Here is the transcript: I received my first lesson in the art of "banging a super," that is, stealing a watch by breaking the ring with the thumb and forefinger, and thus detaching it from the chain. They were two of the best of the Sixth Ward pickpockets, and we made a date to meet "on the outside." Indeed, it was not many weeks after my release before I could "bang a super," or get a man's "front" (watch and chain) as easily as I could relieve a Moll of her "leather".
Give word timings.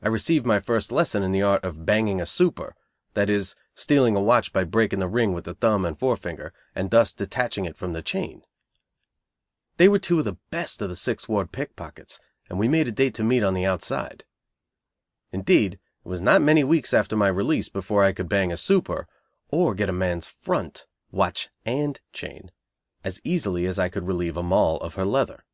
I 0.00 0.06
received 0.06 0.46
my 0.46 0.60
first 0.60 0.92
lesson 0.92 1.24
in 1.24 1.32
the 1.32 1.42
art 1.42 1.64
of 1.64 1.84
"banging 1.84 2.20
a 2.20 2.26
super," 2.26 2.76
that 3.14 3.28
is, 3.28 3.56
stealing 3.74 4.14
a 4.14 4.20
watch 4.20 4.52
by 4.52 4.62
breaking 4.62 5.00
the 5.00 5.08
ring 5.08 5.32
with 5.32 5.46
the 5.46 5.54
thumb 5.54 5.84
and 5.84 5.98
forefinger, 5.98 6.52
and 6.76 6.92
thus 6.92 7.12
detaching 7.12 7.64
it 7.64 7.76
from 7.76 7.92
the 7.92 8.02
chain. 8.02 8.44
They 9.78 9.88
were 9.88 9.98
two 9.98 10.20
of 10.20 10.26
the 10.26 10.36
best 10.52 10.80
of 10.80 10.88
the 10.90 10.94
Sixth 10.94 11.28
Ward 11.28 11.50
pickpockets, 11.50 12.20
and 12.48 12.56
we 12.60 12.68
made 12.68 12.86
a 12.86 12.92
date 12.92 13.14
to 13.14 13.24
meet 13.24 13.42
"on 13.42 13.54
the 13.54 13.66
outside." 13.66 14.24
Indeed, 15.32 15.72
it 15.72 15.80
was 16.08 16.22
not 16.22 16.40
many 16.40 16.62
weeks 16.62 16.94
after 16.94 17.16
my 17.16 17.26
release 17.26 17.68
before 17.68 18.04
I 18.04 18.12
could 18.12 18.28
"bang 18.28 18.52
a 18.52 18.56
super," 18.56 19.08
or 19.48 19.74
get 19.74 19.88
a 19.88 19.92
man's 19.92 20.28
"front" 20.28 20.86
(watch 21.10 21.48
and 21.64 21.98
chain) 22.12 22.52
as 23.02 23.20
easily 23.24 23.66
as 23.66 23.76
I 23.76 23.88
could 23.88 24.06
relieve 24.06 24.36
a 24.36 24.42
Moll 24.44 24.76
of 24.78 24.94
her 24.94 25.04
"leather". 25.04 25.44